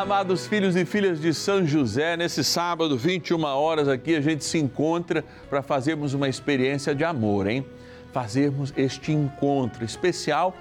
Amados 0.00 0.46
filhos 0.46 0.76
e 0.76 0.84
filhas 0.84 1.20
de 1.20 1.34
São 1.34 1.66
José. 1.66 2.16
Nesse 2.16 2.44
sábado, 2.44 2.96
21 2.96 3.42
horas 3.42 3.88
aqui, 3.88 4.14
a 4.14 4.20
gente 4.20 4.44
se 4.44 4.56
encontra 4.56 5.24
para 5.50 5.60
fazermos 5.60 6.14
uma 6.14 6.28
experiência 6.28 6.94
de 6.94 7.02
amor, 7.02 7.48
hein? 7.48 7.66
Fazermos 8.12 8.72
este 8.76 9.10
encontro 9.10 9.84
especial 9.84 10.54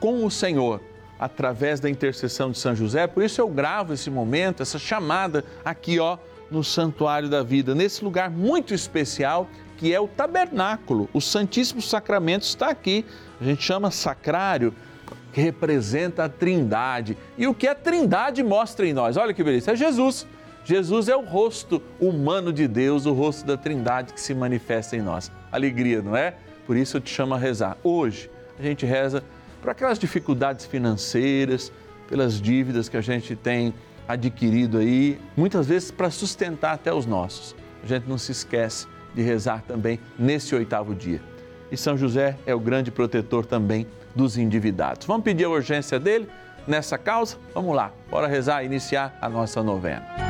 com 0.00 0.26
o 0.26 0.30
Senhor 0.30 0.80
através 1.20 1.78
da 1.78 1.88
intercessão 1.88 2.50
de 2.50 2.58
São 2.58 2.74
José. 2.74 3.06
Por 3.06 3.22
isso 3.22 3.40
eu 3.40 3.48
gravo 3.48 3.92
esse 3.92 4.10
momento, 4.10 4.60
essa 4.60 4.76
chamada 4.76 5.44
aqui, 5.64 6.00
ó, 6.00 6.18
no 6.50 6.64
Santuário 6.64 7.28
da 7.28 7.44
Vida, 7.44 7.76
nesse 7.76 8.02
lugar 8.02 8.28
muito 8.28 8.74
especial 8.74 9.48
que 9.76 9.94
é 9.94 10.00
o 10.00 10.08
tabernáculo. 10.08 11.08
O 11.14 11.20
Santíssimo 11.20 11.80
Sacramento 11.80 12.42
está 12.42 12.70
aqui. 12.70 13.06
A 13.40 13.44
gente 13.44 13.62
chama 13.62 13.92
sacrário 13.92 14.74
que 15.32 15.40
representa 15.40 16.24
a 16.24 16.28
Trindade. 16.28 17.16
E 17.36 17.46
o 17.46 17.54
que 17.54 17.66
a 17.66 17.74
Trindade 17.74 18.42
mostra 18.42 18.86
em 18.86 18.92
nós? 18.92 19.16
Olha 19.16 19.32
que 19.32 19.42
beleza, 19.42 19.72
é 19.72 19.76
Jesus. 19.76 20.26
Jesus 20.64 21.08
é 21.08 21.16
o 21.16 21.24
rosto 21.24 21.82
humano 21.98 22.52
de 22.52 22.68
Deus, 22.68 23.06
o 23.06 23.12
rosto 23.12 23.46
da 23.46 23.56
Trindade 23.56 24.12
que 24.12 24.20
se 24.20 24.34
manifesta 24.34 24.96
em 24.96 25.00
nós. 25.00 25.32
Alegria, 25.50 26.02
não 26.02 26.16
é? 26.16 26.34
Por 26.66 26.76
isso 26.76 26.98
eu 26.98 27.00
te 27.00 27.10
chamo 27.10 27.34
a 27.34 27.38
rezar. 27.38 27.76
Hoje 27.82 28.30
a 28.58 28.62
gente 28.62 28.84
reza 28.84 29.24
por 29.60 29.70
aquelas 29.70 29.98
dificuldades 29.98 30.66
financeiras, 30.66 31.72
pelas 32.08 32.40
dívidas 32.40 32.88
que 32.88 32.96
a 32.96 33.00
gente 33.00 33.34
tem 33.34 33.72
adquirido 34.06 34.78
aí, 34.78 35.20
muitas 35.36 35.66
vezes 35.66 35.90
para 35.90 36.10
sustentar 36.10 36.74
até 36.74 36.92
os 36.92 37.06
nossos. 37.06 37.54
A 37.82 37.86
gente 37.86 38.08
não 38.08 38.18
se 38.18 38.32
esquece 38.32 38.86
de 39.14 39.22
rezar 39.22 39.62
também 39.62 39.98
nesse 40.18 40.54
oitavo 40.54 40.94
dia. 40.94 41.22
E 41.70 41.76
São 41.76 41.96
José 41.96 42.36
é 42.46 42.54
o 42.54 42.60
grande 42.60 42.90
protetor 42.90 43.46
também 43.46 43.86
dos 44.14 44.36
endividados. 44.36 45.06
Vamos 45.06 45.24
pedir 45.24 45.44
a 45.44 45.50
urgência 45.50 45.98
dele 45.98 46.28
nessa 46.66 46.98
causa? 46.98 47.36
Vamos 47.54 47.74
lá, 47.74 47.92
bora 48.10 48.26
rezar 48.26 48.62
e 48.62 48.66
iniciar 48.66 49.16
a 49.20 49.28
nossa 49.28 49.62
novena. 49.62 50.29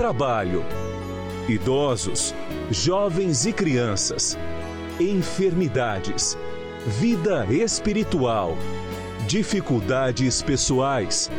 trabalho, 0.00 0.64
idosos, 1.46 2.34
jovens 2.70 3.44
e 3.44 3.52
crianças, 3.52 4.34
enfermidades, 4.98 6.38
vida 6.86 7.44
espiritual, 7.52 8.56
dificuldades 9.26 10.40
pessoais, 10.40 11.30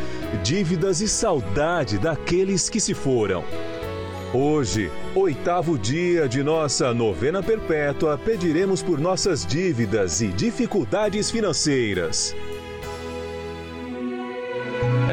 dívidas 0.44 1.02
e 1.02 1.08
saudade 1.08 1.98
daqueles 1.98 2.70
que 2.70 2.80
se 2.80 2.94
foram. 2.94 3.44
Hoje, 4.32 4.92
oitavo 5.16 5.76
dia 5.76 6.30
de 6.30 6.44
nossa 6.44 6.94
novena 6.94 7.42
perpétua, 7.42 8.16
pediremos 8.16 8.84
por 8.84 9.00
nossas 9.00 9.44
dívidas 9.44 10.22
e 10.22 10.28
dificuldades 10.28 11.32
financeiras. 11.32 12.36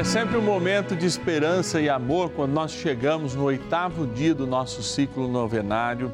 Sempre 0.09 0.37
um 0.37 0.41
momento 0.41 0.95
de 0.95 1.05
esperança 1.05 1.79
e 1.79 1.87
amor 1.87 2.31
quando 2.31 2.51
nós 2.51 2.71
chegamos 2.71 3.35
no 3.35 3.43
oitavo 3.43 4.07
dia 4.07 4.33
do 4.33 4.47
nosso 4.47 4.81
ciclo 4.81 5.27
novenário 5.27 6.11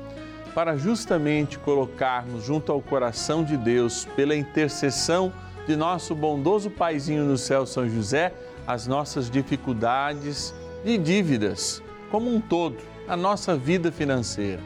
para 0.53 0.75
justamente 0.75 1.57
colocarmos 1.57 2.44
junto 2.44 2.73
ao 2.73 2.81
coração 2.81 3.41
de 3.41 3.55
Deus, 3.55 4.03
pela 4.13 4.35
intercessão 4.35 5.31
de 5.66 5.78
nosso 5.78 6.13
bondoso 6.13 6.69
Paizinho 6.69 7.23
no 7.23 7.38
céu, 7.38 7.66
São 7.66 7.88
José, 7.88 8.34
as 8.67 8.85
nossas 8.85 9.29
dificuldades 9.29 10.53
e 10.84 10.97
dívidas, 10.97 11.81
como 12.11 12.29
um 12.29 12.41
todo, 12.41 12.75
a 13.07 13.16
nossa 13.16 13.55
vida 13.55 13.94
financeira. 13.94 14.59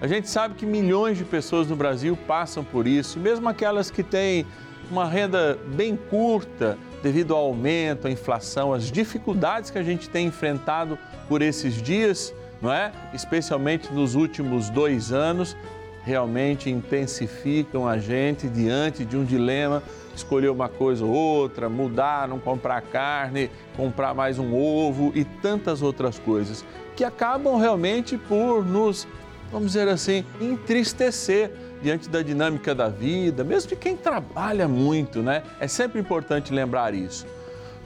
A 0.00 0.08
gente 0.08 0.28
sabe 0.28 0.56
que 0.56 0.66
milhões 0.66 1.16
de 1.16 1.24
pessoas 1.24 1.68
no 1.68 1.76
Brasil 1.76 2.18
passam 2.26 2.64
por 2.64 2.88
isso, 2.88 3.16
mesmo 3.20 3.48
aquelas 3.48 3.92
que 3.92 4.02
têm 4.02 4.44
uma 4.90 5.06
renda 5.06 5.56
bem 5.68 5.94
curta, 5.94 6.76
devido 7.02 7.34
ao 7.34 7.46
aumento, 7.46 8.06
à 8.06 8.10
inflação, 8.10 8.72
às 8.72 8.90
dificuldades 8.90 9.70
que 9.70 9.78
a 9.78 9.82
gente 9.82 10.08
tem 10.08 10.26
enfrentado 10.26 10.98
por 11.28 11.42
esses 11.42 11.80
dias, 11.80 12.34
não 12.60 12.72
é? 12.72 12.92
Especialmente 13.14 13.92
nos 13.92 14.14
últimos 14.14 14.68
dois 14.70 15.12
anos, 15.12 15.56
realmente 16.02 16.70
intensificam 16.70 17.86
a 17.86 17.98
gente 17.98 18.48
diante 18.48 19.04
de 19.04 19.16
um 19.16 19.24
dilema 19.24 19.82
escolher 20.14 20.50
uma 20.50 20.68
coisa 20.68 21.04
ou 21.04 21.10
outra, 21.10 21.68
mudar, 21.68 22.28
não 22.28 22.38
comprar 22.38 22.80
carne, 22.82 23.50
comprar 23.76 24.14
mais 24.14 24.38
um 24.38 24.54
ovo 24.54 25.12
e 25.14 25.24
tantas 25.24 25.82
outras 25.82 26.18
coisas 26.18 26.64
que 26.96 27.04
acabam 27.04 27.58
realmente 27.58 28.18
por 28.18 28.64
nos, 28.64 29.06
vamos 29.50 29.68
dizer 29.68 29.88
assim, 29.88 30.24
entristecer 30.40 31.50
diante 31.82 32.08
da 32.08 32.22
dinâmica 32.22 32.74
da 32.74 32.88
vida, 32.88 33.42
mesmo 33.42 33.70
de 33.70 33.76
quem 33.76 33.96
trabalha 33.96 34.68
muito, 34.68 35.22
né? 35.22 35.42
É 35.58 35.66
sempre 35.66 36.00
importante 36.00 36.52
lembrar 36.52 36.94
isso. 36.94 37.26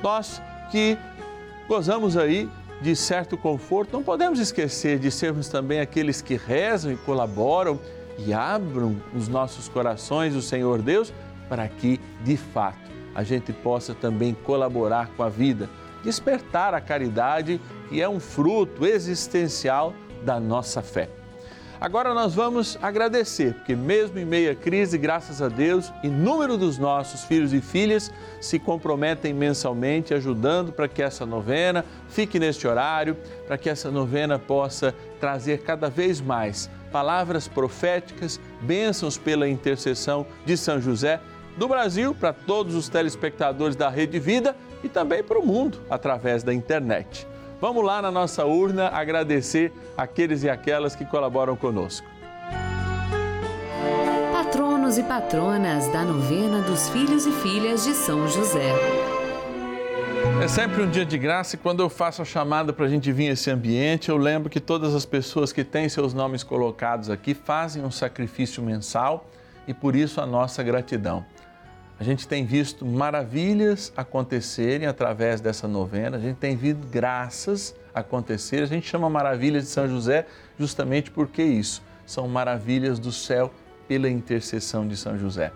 Nós 0.03 0.41
que 0.71 0.99
gozamos 1.69 2.17
aí 2.17 2.49
de 2.81 2.95
certo 2.95 3.37
conforto, 3.37 3.93
não 3.93 4.03
podemos 4.03 4.39
esquecer 4.39 4.99
de 4.99 5.11
sermos 5.11 5.49
também 5.49 5.81
aqueles 5.81 6.21
que 6.21 6.37
rezam 6.37 6.93
e 6.93 6.97
colaboram 6.97 7.79
e 8.19 8.33
abram 8.33 8.97
os 9.15 9.29
nossos 9.29 9.69
corações, 9.69 10.35
o 10.35 10.43
Senhor 10.43 10.83
Deus, 10.83 11.13
para 11.49 11.67
que, 11.69 12.01
de 12.23 12.37
fato, 12.37 12.91
a 13.15 13.23
gente 13.23 13.53
possa 13.53 13.95
também 13.95 14.35
colaborar 14.35 15.09
com 15.17 15.23
a 15.23 15.29
vida, 15.29 15.71
despertar 16.03 16.75
a 16.75 16.81
caridade, 16.81 17.61
que 17.89 18.01
é 18.03 18.09
um 18.09 18.21
fruto 18.21 18.85
existencial 18.85 19.95
da 20.23 20.39
nossa 20.41 20.83
fé. 20.83 21.09
Agora 21.81 22.15
nós 22.15 22.35
vamos 22.35 22.79
agradecer, 22.81 23.55
porque 23.55 23.75
mesmo 23.75 24.19
em 24.19 24.25
meio 24.25 24.53
à 24.53 24.55
crise, 24.55 24.97
graças 24.97 25.43
a 25.43 25.49
Deus, 25.49 25.93
inúmero 26.03 26.57
dos 26.57 26.79
nossos 26.79 27.25
filhos 27.25 27.53
e 27.53 27.61
filhas 27.61 28.13
se 28.41 28.59
comprometem 28.59 29.35
mensalmente 29.35 30.15
ajudando 30.15 30.73
para 30.73 30.89
que 30.89 31.03
essa 31.03 31.27
novena 31.27 31.85
fique 32.09 32.39
neste 32.39 32.67
horário, 32.67 33.17
para 33.47 33.59
que 33.59 33.69
essa 33.69 33.91
novena 33.91 34.39
possa 34.39 34.95
trazer 35.21 35.63
cada 35.63 35.91
vez 35.91 36.21
mais 36.21 36.71
palavras 36.93 37.49
proféticas, 37.49 38.41
bênçãos 38.61 39.19
pela 39.19 39.49
intercessão 39.49 40.25
de 40.47 40.57
São 40.57 40.81
José 40.81 41.21
do 41.57 41.67
Brasil 41.67 42.15
para 42.15 42.33
todos 42.33 42.75
os 42.75 42.89
telespectadores 42.89 43.77
da 43.77 43.89
Rede 43.89 44.19
Vida 44.21 44.57
e 44.83 44.89
também 44.89 45.23
para 45.23 45.39
o 45.39 45.45
mundo 45.45 45.81
através 45.91 46.43
da 46.43 46.55
internet. 46.55 47.27
Vamos 47.65 47.83
lá 47.83 48.03
na 48.03 48.11
nossa 48.11 48.45
urna 48.45 48.89
agradecer 48.89 49.73
aqueles 49.97 50.43
e 50.43 50.51
aquelas 50.51 50.95
que 50.95 51.03
colaboram 51.03 51.57
conosco. 51.57 52.07
Patronos 54.31 54.99
e 54.99 55.03
patronas 55.03 55.89
da 55.89 56.03
novena 56.05 56.61
dos 56.61 56.91
filhos 56.91 57.25
e 57.25 57.33
filhas 57.33 57.85
de 57.85 57.95
São 57.95 58.29
José. 58.29 58.71
É 60.43 60.47
sempre 60.47 60.83
um 60.83 60.91
dia 60.91 61.07
de 61.07 61.17
graça 61.17 61.57
e 61.57 61.59
quando 61.59 61.81
eu 61.81 61.89
faço 61.89 62.21
a 62.21 62.25
chamada 62.27 62.71
para 62.71 62.85
a 62.85 62.89
gente 62.91 63.11
vir 63.11 63.29
esse 63.29 63.51
ambiente, 63.51 64.11
eu 64.11 64.19
lembro 64.19 64.51
que 64.51 64.61
todas 64.61 64.95
as 64.95 65.07
pessoas 65.07 65.51
que 65.51 65.65
têm 65.65 65.89
seus 65.89 66.13
nomes 66.13 66.43
colocados 66.43 67.09
aqui 67.09 67.33
fazem 67.33 67.83
um 67.83 67.91
sacrifício 67.91 68.63
mensal 68.63 69.27
e 69.67 69.73
por 69.73 69.97
isso 69.97 70.21
a 70.21 70.27
nossa 70.27 70.63
gratidão. 70.63 71.25
A 71.99 72.05
gente 72.05 72.27
tem 72.27 72.45
visto 72.45 72.85
maravilhas 72.85 73.93
acontecerem 73.97 74.87
através 74.87 75.41
dessa 75.41 75.69
novena, 75.69 76.17
a 76.17 76.21
gente 76.21 76.37
tem 76.37 76.57
visto 76.57 76.87
graças 76.89 77.75
acontecerem. 77.95 78.65
A 78.65 78.69
gente 78.69 78.89
chama 78.89 79.09
maravilhas 79.09 79.65
de 79.65 79.71
São 79.71 79.89
José 79.89 80.27
justamente 80.59 81.11
porque 81.11 81.43
isso 81.43 81.83
são 82.05 82.29
maravilhas 82.29 82.99
do 82.99 83.13
céu 83.13 83.51
pela 83.87 84.11
intercessão 84.11 84.87
de 84.87 84.97
São 84.97 85.17
José. 85.17 85.53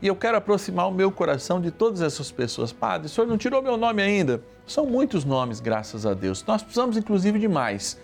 E 0.00 0.06
eu 0.06 0.14
quero 0.14 0.36
aproximar 0.36 0.88
o 0.88 0.92
meu 0.92 1.10
coração 1.10 1.60
de 1.60 1.70
todas 1.70 2.02
essas 2.02 2.30
pessoas. 2.30 2.72
Padre, 2.72 3.06
o 3.06 3.10
senhor 3.10 3.26
não 3.26 3.38
tirou 3.38 3.62
meu 3.62 3.76
nome 3.76 4.02
ainda? 4.02 4.42
São 4.66 4.86
muitos 4.86 5.24
nomes, 5.24 5.60
graças 5.60 6.04
a 6.04 6.14
Deus. 6.14 6.44
Nós 6.46 6.62
precisamos, 6.62 6.96
inclusive, 6.96 7.38
de 7.38 7.48
mais. 7.48 7.98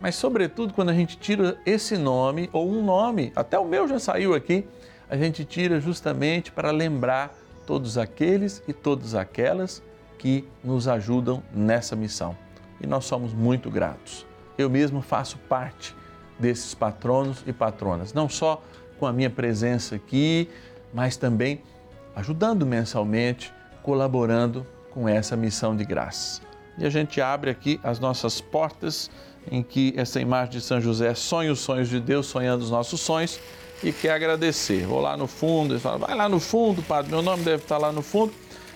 Mas, 0.00 0.14
sobretudo, 0.14 0.74
quando 0.74 0.90
a 0.90 0.94
gente 0.94 1.16
tira 1.16 1.58
esse 1.64 1.96
nome, 1.96 2.48
ou 2.52 2.70
um 2.70 2.84
nome, 2.84 3.32
até 3.34 3.58
o 3.58 3.64
meu 3.64 3.88
já 3.88 3.98
saiu 3.98 4.34
aqui, 4.34 4.66
a 5.10 5.16
gente 5.16 5.44
tira 5.44 5.80
justamente 5.80 6.52
para 6.52 6.70
lembrar 6.70 7.34
todos 7.66 7.98
aqueles 7.98 8.62
e 8.68 8.72
todas 8.72 9.14
aquelas 9.14 9.82
que 10.18 10.46
nos 10.62 10.88
ajudam 10.88 11.42
nessa 11.52 11.94
missão. 11.94 12.36
E 12.80 12.86
nós 12.86 13.04
somos 13.04 13.32
muito 13.32 13.70
gratos. 13.70 14.26
Eu 14.56 14.68
mesmo 14.68 15.00
faço 15.00 15.38
parte 15.48 15.94
desses 16.38 16.74
patronos 16.74 17.42
e 17.46 17.52
patronas, 17.52 18.12
não 18.12 18.28
só 18.28 18.62
com 18.98 19.06
a 19.06 19.12
minha 19.12 19.30
presença 19.30 19.96
aqui, 19.96 20.48
mas 20.92 21.16
também 21.16 21.60
ajudando 22.14 22.66
mensalmente, 22.66 23.52
colaborando 23.82 24.66
com 24.90 25.08
essa 25.08 25.36
missão 25.36 25.76
de 25.76 25.84
graça. 25.84 26.42
E 26.76 26.84
a 26.84 26.90
gente 26.90 27.20
abre 27.20 27.50
aqui 27.50 27.80
as 27.82 27.98
nossas 27.98 28.40
portas 28.40 29.10
em 29.50 29.62
que 29.62 29.94
essa 29.96 30.20
imagem 30.20 30.52
de 30.52 30.60
São 30.60 30.80
José 30.80 31.14
sonha 31.14 31.52
os 31.52 31.60
sonhos 31.60 31.88
de 31.88 32.00
Deus, 32.00 32.26
sonhando 32.26 32.62
os 32.62 32.70
nossos 32.70 33.00
sonhos 33.00 33.40
e 33.82 33.92
quer 33.92 34.12
agradecer. 34.12 34.86
Vou 34.86 35.00
lá 35.00 35.16
no 35.16 35.26
fundo, 35.26 35.78
vai 35.78 36.14
lá 36.14 36.28
no 36.28 36.40
fundo, 36.40 36.82
padre, 36.82 37.10
meu 37.10 37.22
nome 37.22 37.42
deve 37.42 37.62
estar 37.62 37.78
lá 37.78 37.92
no 37.92 38.02
fundo. 38.02 38.32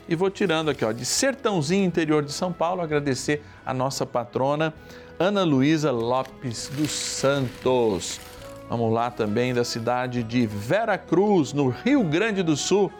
E 0.08 0.14
vou 0.14 0.31
tirando 0.31 0.69
aqui, 0.69 0.84
ó, 0.84 0.93
de 0.93 1.04
Sertãozinho, 1.04 1.84
interior 1.84 2.25
de 2.25 2.32
São 2.32 2.52
Paulo, 2.52 2.82
agradecer 2.82 3.43
a 3.64 3.72
nossa 3.72 4.04
patrona, 4.04 4.75
Ana 5.19 5.44
Luísa 5.44 5.93
Lopes 5.93 6.69
dos 6.75 6.90
Santos. 6.90 8.20
Vamos 8.69 8.93
lá 8.93 9.10
também 9.10 9.54
da 9.54 9.64
cidade 9.64 10.22
de 10.22 10.46
Vera 10.46 10.99
Cruz, 10.99 11.52
no 11.52 11.69
Rio 11.69 12.02
Grande 12.02 12.43
do 12.43 12.56
Sul, 12.56 12.90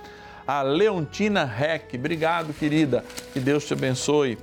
a 0.47 0.63
Leontina 0.63 1.45
Reck. 1.45 1.97
Obrigado, 1.97 2.53
querida. 2.53 3.05
Que 3.33 3.41
Deus 3.41 3.65
te 3.65 3.73
abençoe. 3.73 4.39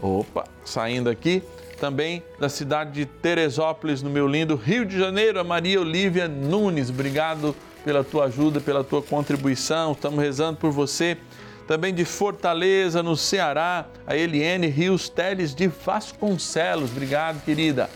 Opa, 0.00 0.44
saindo 0.64 1.08
aqui, 1.08 1.42
também 1.82 2.22
da 2.38 2.48
cidade 2.48 2.92
de 2.92 3.06
Teresópolis, 3.06 4.02
no 4.02 4.08
meu 4.08 4.28
lindo 4.28 4.54
Rio 4.54 4.86
de 4.86 4.96
Janeiro, 4.96 5.40
a 5.40 5.42
Maria 5.42 5.80
Olívia 5.80 6.28
Nunes. 6.28 6.90
Obrigado 6.90 7.56
pela 7.84 8.04
tua 8.04 8.26
ajuda, 8.26 8.60
pela 8.60 8.84
tua 8.84 9.02
contribuição. 9.02 9.90
Estamos 9.90 10.22
rezando 10.22 10.58
por 10.58 10.70
você. 10.70 11.18
Também 11.66 11.92
de 11.92 12.04
Fortaleza, 12.04 13.02
no 13.02 13.16
Ceará, 13.16 13.86
a 14.06 14.16
Eliane 14.16 14.68
Rios 14.68 15.08
Teles 15.08 15.52
de 15.52 15.66
Vasconcelos. 15.66 16.92
Obrigado, 16.92 17.42
querida. 17.44 17.90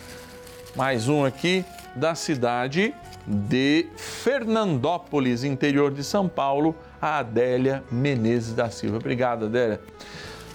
Mais 0.75 1.09
um 1.09 1.25
aqui 1.25 1.65
da 1.94 2.17
cidade 2.17 2.93
de 3.25 3.87
Fernandópolis, 3.97 5.44
interior 5.44 5.93
de 5.93 6.03
São 6.03 6.27
Paulo, 6.27 6.75
a 7.00 7.21
Adélia 7.21 7.85
Menezes 7.89 8.53
da 8.53 8.69
Silva. 8.69 8.97
Obrigado, 8.97 9.44
Adélia. 9.44 9.81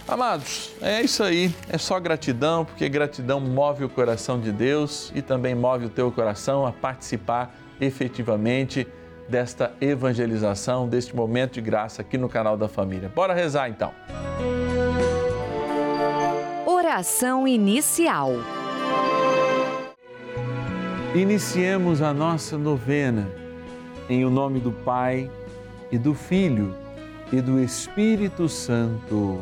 Amados, 0.07 0.71
é 0.81 1.01
isso 1.01 1.23
aí, 1.23 1.53
é 1.69 1.77
só 1.77 1.99
gratidão, 1.99 2.65
porque 2.65 2.89
gratidão 2.89 3.39
move 3.39 3.85
o 3.85 3.89
coração 3.89 4.39
de 4.39 4.51
Deus 4.51 5.11
e 5.15 5.21
também 5.21 5.55
move 5.55 5.85
o 5.85 5.89
teu 5.89 6.11
coração 6.11 6.65
a 6.65 6.71
participar 6.71 7.55
efetivamente 7.79 8.87
desta 9.29 9.73
evangelização, 9.79 10.87
deste 10.87 11.15
momento 11.15 11.53
de 11.53 11.61
graça 11.61 12.01
aqui 12.01 12.17
no 12.17 12.27
canal 12.27 12.57
da 12.57 12.67
família. 12.67 13.09
Bora 13.09 13.33
rezar 13.33 13.69
então. 13.69 13.93
Oração 16.65 17.47
inicial. 17.47 18.33
Iniciemos 21.15 22.01
a 22.01 22.13
nossa 22.13 22.57
novena 22.57 23.29
em 24.09 24.25
o 24.25 24.29
nome 24.29 24.59
do 24.59 24.71
Pai 24.71 25.29
e 25.91 25.97
do 25.97 26.13
Filho 26.13 26.75
e 27.31 27.39
do 27.39 27.59
Espírito 27.61 28.49
Santo. 28.49 29.41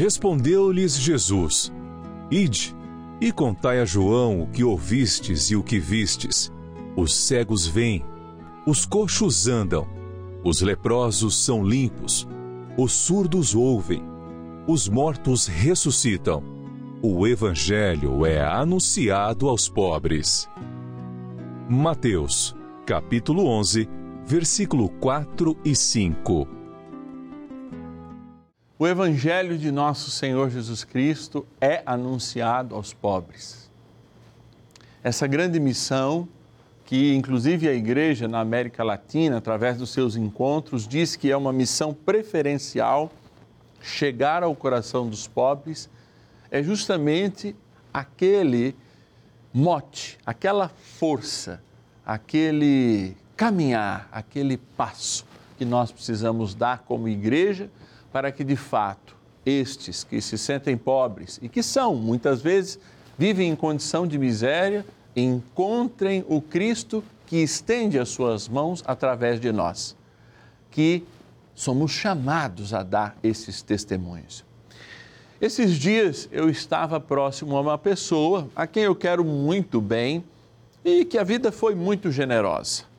Respondeu-lhes 0.00 0.96
Jesus: 0.98 1.70
Ide 2.30 2.74
e 3.20 3.30
contai 3.30 3.80
a 3.80 3.84
João 3.84 4.40
o 4.40 4.46
que 4.46 4.64
ouvistes 4.64 5.50
e 5.50 5.56
o 5.56 5.62
que 5.62 5.78
vistes. 5.78 6.50
Os 6.96 7.14
cegos 7.14 7.66
vêm, 7.66 8.02
os 8.66 8.86
coxos 8.86 9.46
andam, 9.46 9.86
os 10.42 10.62
leprosos 10.62 11.44
são 11.44 11.62
limpos, 11.62 12.26
os 12.78 12.92
surdos 12.94 13.54
ouvem, 13.54 14.02
os 14.66 14.88
mortos 14.88 15.46
ressuscitam. 15.46 16.42
O 17.02 17.26
Evangelho 17.26 18.24
é 18.24 18.42
anunciado 18.42 19.50
aos 19.50 19.68
pobres. 19.68 20.48
Mateus, 21.68 22.56
capítulo 22.86 23.46
11, 23.46 23.86
versículo 24.24 24.88
4 24.88 25.58
e 25.62 25.76
5. 25.76 26.59
O 28.82 28.88
Evangelho 28.88 29.58
de 29.58 29.70
nosso 29.70 30.10
Senhor 30.10 30.48
Jesus 30.48 30.84
Cristo 30.84 31.46
é 31.60 31.82
anunciado 31.84 32.74
aos 32.74 32.94
pobres. 32.94 33.70
Essa 35.04 35.26
grande 35.26 35.60
missão, 35.60 36.26
que 36.86 37.14
inclusive 37.14 37.68
a 37.68 37.74
Igreja 37.74 38.26
na 38.26 38.40
América 38.40 38.82
Latina, 38.82 39.36
através 39.36 39.76
dos 39.76 39.90
seus 39.90 40.16
encontros, 40.16 40.88
diz 40.88 41.14
que 41.14 41.30
é 41.30 41.36
uma 41.36 41.52
missão 41.52 41.92
preferencial 41.92 43.12
chegar 43.82 44.42
ao 44.42 44.56
coração 44.56 45.10
dos 45.10 45.28
pobres, 45.28 45.90
é 46.50 46.62
justamente 46.62 47.54
aquele 47.92 48.74
mote, 49.52 50.16
aquela 50.24 50.70
força, 50.70 51.62
aquele 52.06 53.14
caminhar, 53.36 54.08
aquele 54.10 54.56
passo 54.56 55.26
que 55.58 55.66
nós 55.66 55.92
precisamos 55.92 56.54
dar 56.54 56.78
como 56.78 57.10
igreja 57.10 57.68
para 58.12 58.32
que 58.32 58.44
de 58.44 58.56
fato 58.56 59.16
estes 59.44 60.04
que 60.04 60.20
se 60.20 60.36
sentem 60.36 60.76
pobres 60.76 61.38
e 61.42 61.48
que 61.48 61.62
são 61.62 61.94
muitas 61.94 62.42
vezes 62.42 62.78
vivem 63.16 63.50
em 63.50 63.56
condição 63.56 64.06
de 64.06 64.18
miséria 64.18 64.84
encontrem 65.14 66.24
o 66.28 66.40
Cristo 66.40 67.02
que 67.26 67.36
estende 67.36 67.98
as 67.98 68.08
suas 68.08 68.48
mãos 68.48 68.82
através 68.86 69.40
de 69.40 69.52
nós, 69.52 69.96
que 70.70 71.04
somos 71.54 71.92
chamados 71.92 72.72
a 72.74 72.82
dar 72.82 73.16
esses 73.22 73.62
testemunhos. 73.62 74.44
Esses 75.40 75.76
dias 75.76 76.28
eu 76.30 76.50
estava 76.50 77.00
próximo 77.00 77.56
a 77.56 77.60
uma 77.60 77.78
pessoa 77.78 78.48
a 78.54 78.66
quem 78.66 78.82
eu 78.84 78.94
quero 78.94 79.24
muito 79.24 79.80
bem 79.80 80.24
e 80.84 81.04
que 81.04 81.18
a 81.18 81.24
vida 81.24 81.50
foi 81.52 81.74
muito 81.74 82.10
generosa. 82.10 82.89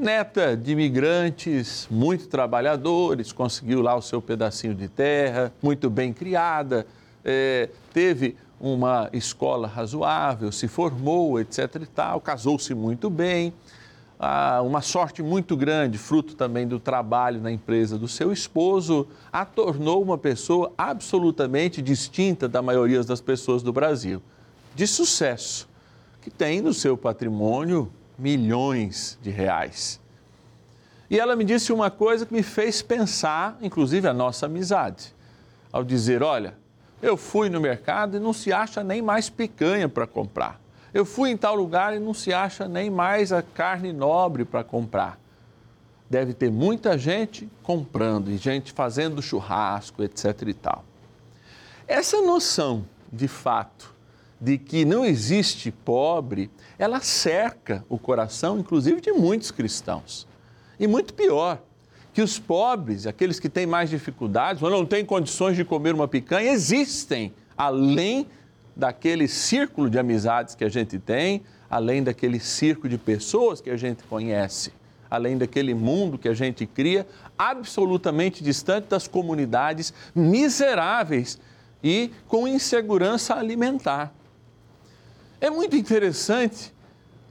Neta 0.00 0.56
de 0.56 0.72
imigrantes, 0.72 1.86
muito 1.90 2.26
trabalhadores, 2.26 3.32
conseguiu 3.32 3.82
lá 3.82 3.94
o 3.94 4.00
seu 4.00 4.22
pedacinho 4.22 4.74
de 4.74 4.88
terra, 4.88 5.52
muito 5.62 5.90
bem 5.90 6.10
criada, 6.10 6.86
é, 7.22 7.68
teve 7.92 8.34
uma 8.58 9.10
escola 9.12 9.68
razoável, 9.68 10.50
se 10.50 10.68
formou, 10.68 11.38
etc. 11.38 11.82
e 11.82 11.86
tal, 11.86 12.18
casou-se 12.18 12.74
muito 12.74 13.10
bem 13.10 13.52
ah, 14.18 14.62
uma 14.62 14.80
sorte 14.80 15.22
muito 15.22 15.54
grande, 15.54 15.98
fruto 15.98 16.34
também 16.34 16.66
do 16.66 16.80
trabalho 16.80 17.38
na 17.38 17.52
empresa 17.52 17.98
do 17.98 18.08
seu 18.08 18.32
esposo, 18.32 19.06
a 19.30 19.44
tornou 19.44 20.02
uma 20.02 20.16
pessoa 20.16 20.72
absolutamente 20.78 21.82
distinta 21.82 22.48
da 22.48 22.62
maioria 22.62 23.04
das 23.04 23.20
pessoas 23.20 23.62
do 23.62 23.70
Brasil, 23.70 24.22
de 24.74 24.86
sucesso, 24.86 25.68
que 26.22 26.30
tem 26.30 26.62
no 26.62 26.72
seu 26.72 26.96
patrimônio 26.96 27.92
milhões 28.20 29.18
de 29.22 29.30
reais. 29.30 30.00
E 31.08 31.18
ela 31.18 31.34
me 31.34 31.44
disse 31.44 31.72
uma 31.72 31.90
coisa 31.90 32.24
que 32.24 32.32
me 32.32 32.42
fez 32.42 32.82
pensar, 32.82 33.58
inclusive, 33.60 34.06
a 34.06 34.12
nossa 34.12 34.46
amizade, 34.46 35.14
ao 35.72 35.82
dizer: 35.82 36.22
Olha, 36.22 36.54
eu 37.02 37.16
fui 37.16 37.48
no 37.48 37.60
mercado 37.60 38.16
e 38.16 38.20
não 38.20 38.32
se 38.32 38.52
acha 38.52 38.84
nem 38.84 39.02
mais 39.02 39.28
picanha 39.28 39.88
para 39.88 40.06
comprar. 40.06 40.60
Eu 40.92 41.04
fui 41.04 41.30
em 41.30 41.36
tal 41.36 41.54
lugar 41.54 41.96
e 41.96 41.98
não 41.98 42.12
se 42.12 42.32
acha 42.32 42.68
nem 42.68 42.90
mais 42.90 43.32
a 43.32 43.42
carne 43.42 43.92
nobre 43.92 44.44
para 44.44 44.62
comprar. 44.62 45.18
Deve 46.08 46.34
ter 46.34 46.50
muita 46.50 46.98
gente 46.98 47.48
comprando 47.62 48.30
e 48.30 48.36
gente 48.36 48.72
fazendo 48.72 49.22
churrasco, 49.22 50.02
etc 50.02 50.42
e 50.46 50.54
tal. 50.54 50.84
Essa 51.86 52.20
noção, 52.20 52.84
de 53.12 53.28
fato, 53.28 53.94
de 54.40 54.58
que 54.58 54.84
não 54.84 55.04
existe 55.04 55.70
pobre, 55.70 56.50
ela 56.80 56.98
cerca 57.00 57.84
o 57.90 57.98
coração, 57.98 58.58
inclusive, 58.58 59.02
de 59.02 59.12
muitos 59.12 59.50
cristãos. 59.50 60.26
E 60.78 60.86
muito 60.86 61.12
pior, 61.12 61.60
que 62.14 62.22
os 62.22 62.38
pobres, 62.38 63.06
aqueles 63.06 63.38
que 63.38 63.50
têm 63.50 63.66
mais 63.66 63.90
dificuldades 63.90 64.62
ou 64.62 64.70
não 64.70 64.86
têm 64.86 65.04
condições 65.04 65.56
de 65.56 65.62
comer 65.62 65.94
uma 65.94 66.08
picanha, 66.08 66.50
existem 66.50 67.34
além 67.54 68.26
daquele 68.74 69.28
círculo 69.28 69.90
de 69.90 69.98
amizades 69.98 70.54
que 70.54 70.64
a 70.64 70.70
gente 70.70 70.98
tem, 70.98 71.42
além 71.68 72.02
daquele 72.02 72.40
círculo 72.40 72.88
de 72.88 72.96
pessoas 72.96 73.60
que 73.60 73.68
a 73.68 73.76
gente 73.76 74.02
conhece, 74.04 74.72
além 75.10 75.36
daquele 75.36 75.74
mundo 75.74 76.16
que 76.16 76.30
a 76.30 76.34
gente 76.34 76.64
cria, 76.64 77.06
absolutamente 77.36 78.42
distante 78.42 78.86
das 78.88 79.06
comunidades 79.06 79.92
miseráveis 80.14 81.38
e 81.84 82.10
com 82.26 82.48
insegurança 82.48 83.34
alimentar. 83.34 84.14
É 85.40 85.48
muito 85.48 85.74
interessante 85.74 86.70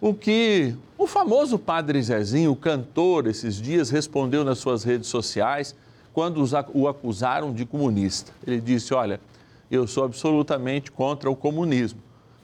o 0.02 0.16
que 0.16 0.76
o 0.98 1.06
famoso 1.06 1.60
Padre 1.60 2.02
Zezinho, 2.02 2.52
o 2.52 2.56
cantor, 2.56 3.28
esses 3.28 3.62
dias 3.62 3.92
respondeu 3.92 4.44
nas 4.44 4.58
suas 4.58 4.84
redes 4.84 5.08
sociais 5.08 5.76
quando 6.12 6.44
o 6.74 6.88
acusaram 6.88 7.54
de 7.54 7.66
comunista. 7.66 8.32
Ele 8.48 8.60
disse: 8.60 8.96
Olha, 8.96 9.22
eu 9.70 9.86
sou 9.86 10.06
absolutamente 10.06 10.92
contra 10.92 11.30
o 11.30 11.36
comunismo, 11.36 12.00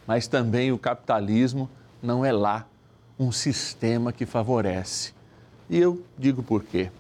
mas 0.06 0.28
também 0.28 0.72
o 0.72 0.78
capitalismo 0.78 1.68
não 2.02 2.24
é 2.24 2.32
lá 2.32 2.68
um 3.18 3.32
sistema 3.32 4.14
que 4.14 4.26
favorece. 4.26 5.14
E 5.68 5.80
eu 5.80 6.04
digo 6.16 6.44
por 6.44 6.64
quê. 6.64 6.92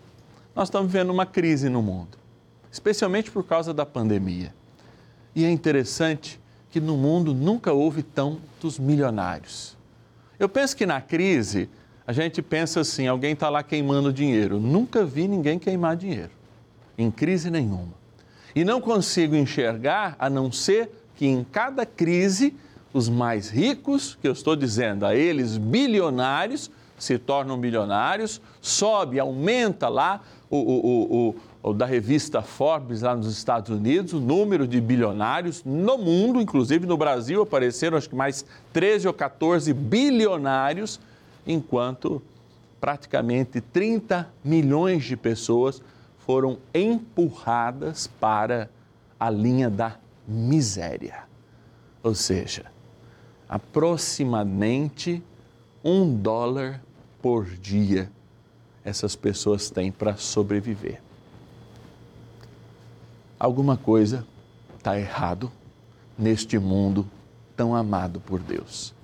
Nós 0.56 0.70
estamos 0.70 0.92
vivendo 0.92 1.12
uma 1.12 1.26
crise 1.26 1.70
no 1.70 1.84
mundo, 1.84 2.18
especialmente 2.72 3.30
por 3.30 3.44
causa 3.44 3.76
da 3.76 3.86
pandemia. 3.86 4.52
E 5.36 5.46
é 5.46 5.52
interessante 5.52 6.40
que 6.76 6.82
no 6.82 6.98
mundo 6.98 7.34
nunca 7.34 7.72
houve 7.72 8.04
tantos 8.04 8.78
milionários. 8.78 9.78
Eu 10.38 10.50
penso 10.50 10.76
que 10.76 10.86
na 10.86 11.00
crise 11.00 11.70
a 12.06 12.12
gente 12.12 12.42
pensa 12.42 12.82
assim: 12.82 13.08
alguém 13.08 13.32
está 13.32 13.48
lá 13.48 13.64
queimando 13.64 14.12
dinheiro. 14.12 14.60
Nunca 14.60 15.06
vi 15.06 15.26
ninguém 15.26 15.58
queimar 15.58 15.96
dinheiro, 15.96 16.32
em 16.98 17.10
crise 17.10 17.50
nenhuma. 17.50 17.94
E 18.54 18.66
não 18.66 18.82
consigo 18.82 19.38
enxergar 19.38 20.18
a 20.20 20.30
não 20.30 20.52
ser 20.52 20.92
que 21.16 21.26
em 21.26 21.46
cada 21.46 21.86
crise 21.86 22.54
os 22.92 23.08
mais 23.08 23.50
ricos, 23.50 24.18
que 24.22 24.28
eu 24.28 24.34
estou 24.34 24.54
dizendo 24.54 25.06
a 25.06 25.16
eles 25.16 25.58
bilionários, 25.58 26.70
se 27.00 27.18
tornam 27.18 27.58
bilionários, 27.58 28.42
sobe, 28.60 29.18
aumenta 29.18 29.88
lá 29.88 30.22
o, 30.50 30.58
o, 30.58 31.30
o, 31.30 31.36
da 31.74 31.86
revista 31.86 32.42
Forbes 32.42 33.02
lá 33.02 33.16
nos 33.16 33.36
Estados 33.36 33.76
Unidos, 33.76 34.14
o 34.14 34.20
número 34.20 34.68
de 34.68 34.80
bilionários 34.80 35.64
no 35.64 35.98
mundo, 35.98 36.40
inclusive 36.40 36.86
no 36.86 36.96
Brasil 36.96 37.42
apareceram 37.42 37.98
acho 37.98 38.10
que 38.10 38.16
mais 38.16 38.46
13 38.72 39.08
ou 39.08 39.14
14 39.14 39.74
bilionários, 39.74 41.00
enquanto 41.46 42.22
praticamente 42.80 43.62
30 43.62 44.30
milhões 44.44 45.04
de 45.06 45.18
pessoas 45.18 45.82
foram 46.20 46.58
empurradas 46.74 48.08
para 48.20 48.70
a 49.20 49.30
linha 49.30 49.70
da 49.70 49.96
miséria. 50.28 51.24
Ou 52.04 52.14
seja, 52.14 52.66
aproximadamente 53.50 55.24
um 55.84 56.16
dólar 56.16 56.82
por 57.22 57.46
dia 57.46 58.12
essas 58.84 59.16
pessoas 59.16 59.72
têm 59.72 59.92
para 59.92 60.16
sobreviver. 60.16 61.02
Alguma 63.40 63.76
coisa 63.76 64.26
está 64.78 64.98
errado 64.98 65.52
neste 66.18 66.58
mundo 66.58 67.06
tão 67.56 67.76
amado 67.76 68.20
por 68.22 68.40
Deus. 68.40 68.96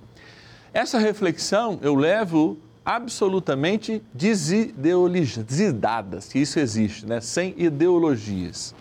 Essa 0.72 0.98
reflexão 0.98 1.78
eu 1.82 1.94
levo 1.94 2.56
absolutamente 2.84 4.02
desideologizadas, 4.12 6.32
que 6.32 6.38
isso 6.38 6.58
existe, 6.58 7.06
né? 7.06 7.20
sem 7.20 7.54
ideologias. 7.56 8.74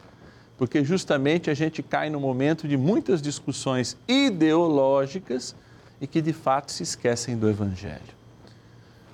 Porque 0.58 0.84
justamente 0.84 1.50
a 1.50 1.54
gente 1.54 1.82
cai 1.84 2.10
no 2.10 2.20
momento 2.20 2.68
de 2.68 2.76
muitas 2.78 3.22
discussões 3.22 3.96
ideológicas 4.08 5.56
e 6.00 6.08
que 6.08 6.22
de 6.22 6.34
fato 6.34 6.72
se 6.72 6.84
esquecem 6.84 7.38
do 7.38 7.50
Evangelho. 7.50 8.22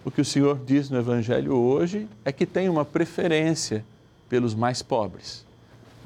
O 0.06 0.12
que 0.12 0.22
o 0.22 0.25
Senhor 0.25 0.60
diz 0.65 0.89
no 0.89 1.00
Evangelho 1.00 1.56
hoje 1.56 2.08
é 2.24 2.32
que 2.32 2.46
tem 2.46 2.70
uma 2.70 2.86
preferência 2.86 3.84
pelos 4.29 4.53
mais 4.53 4.84
pobres. 4.84 5.47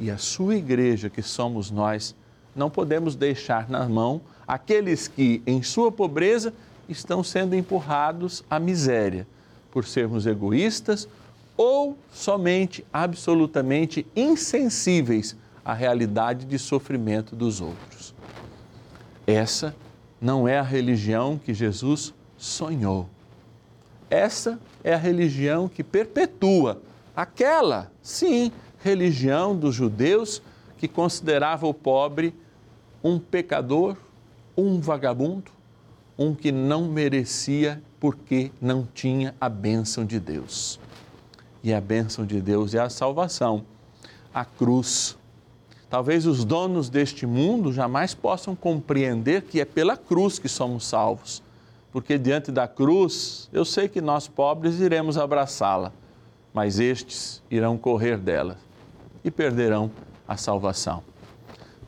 E 0.02 0.10
a 0.10 0.18
sua 0.18 0.56
igreja, 0.56 1.12
que 1.12 1.22
somos 1.22 1.70
nós, 1.70 2.16
não 2.56 2.72
podemos 2.72 3.16
deixar 3.16 3.70
na 3.70 3.88
mão 3.88 4.20
aqueles 4.48 5.08
que, 5.08 5.44
em 5.46 5.62
sua 5.62 5.92
pobreza, 5.92 6.52
estão 6.90 7.24
sendo 7.24 7.56
empurrados 7.56 8.44
à 8.50 8.60
miséria 8.60 9.28
por 9.70 9.86
sermos 9.86 10.26
egoístas 10.26 11.08
ou 11.56 11.96
somente 12.12 12.84
absolutamente 12.92 14.04
insensíveis 14.16 15.38
à 15.64 15.72
realidade 15.72 16.48
de 16.48 16.58
sofrimento 16.58 17.36
dos 17.36 17.62
outros. 17.62 18.16
Essa 19.28 19.76
não 20.20 20.48
é 20.48 20.58
a 20.58 20.64
religião 20.64 21.38
que 21.38 21.54
Jesus 21.54 22.12
sonhou. 22.40 23.08
Essa 24.10 24.60
é 24.84 24.96
a 24.96 24.98
religião 24.98 25.70
que 25.70 25.84
perpetua 25.84 26.82
aquela, 27.16 27.92
sim, 28.02 28.52
religião 28.84 29.56
dos 29.56 29.76
judeus 29.76 30.42
que 30.78 30.88
considerava 30.88 31.68
o 31.68 31.74
pobre 31.74 32.34
um 33.04 33.20
pecador, 33.20 33.96
um 34.56 34.80
vagabundo, 34.80 35.52
um 36.18 36.36
que 36.36 36.52
não 36.52 36.88
merecia 36.88 37.82
porque 38.00 38.52
não 38.62 38.88
tinha 38.94 39.36
a 39.40 39.50
bênção 39.50 40.06
de 40.06 40.20
Deus. 40.20 40.80
E 41.64 41.74
a 41.74 41.82
bênção 41.82 42.26
de 42.26 42.42
Deus 42.42 42.74
é 42.74 42.80
a 42.80 42.90
salvação, 42.90 43.64
a 44.34 44.44
cruz. 44.44 45.18
Talvez 45.90 46.26
os 46.26 46.44
donos 46.44 46.90
deste 46.90 47.26
mundo 47.26 47.72
jamais 47.72 48.14
possam 48.14 48.56
compreender 48.56 49.44
que 49.44 49.60
é 49.60 49.66
pela 49.66 49.98
cruz 49.98 50.40
que 50.40 50.48
somos 50.48 50.86
salvos, 50.86 51.44
porque 51.92 52.18
diante 52.18 52.52
da 52.52 52.68
cruz 52.68 53.50
eu 53.52 53.66
sei 53.66 53.88
que 53.88 54.02
nós 54.02 54.28
pobres 54.28 54.80
iremos 54.80 55.18
abraçá-la, 55.18 55.92
mas 56.54 56.80
estes 56.80 57.44
irão 57.50 57.78
correr 57.78 58.18
dela 58.18 58.58
e 59.24 59.32
perderão 59.32 59.92
a 60.28 60.38
salvação. 60.38 61.04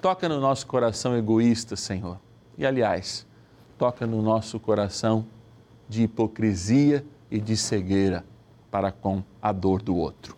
Toca 0.02 0.28
no 0.28 0.40
nosso 0.40 0.68
coração 0.68 1.18
egoísta, 1.18 1.76
Senhor. 1.76 2.20
E 2.58 2.66
aliás, 2.66 3.26
toca 3.78 4.06
no 4.06 4.22
nosso 4.22 4.60
coração 4.60 5.26
de 5.88 6.04
hipocrisia 6.04 7.06
e 7.32 7.40
de 7.40 7.56
cegueira 7.56 8.26
para 8.70 8.92
com 8.92 9.24
a 9.42 9.52
dor 9.52 9.82
do 9.82 9.96
outro. 9.96 10.36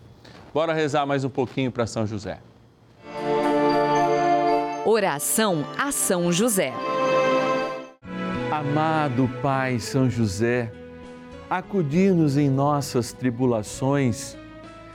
Bora 0.54 0.74
rezar 0.74 1.06
mais 1.06 1.24
um 1.24 1.30
pouquinho 1.30 1.72
para 1.72 1.86
São 1.88 2.06
José. 2.06 2.40
Oração 4.86 5.66
a 5.78 5.92
São 5.92 6.32
José. 6.32 6.72
Amado 8.52 9.30
Pai 9.42 9.80
São 9.80 10.10
José, 10.10 10.72
acudir-nos 11.50 12.38
em 12.38 12.50
nossas 12.50 13.12
tribulações 13.12 14.38